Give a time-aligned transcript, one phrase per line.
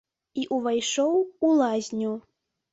[0.43, 1.13] І ўвайшоў
[1.45, 2.19] у лазню.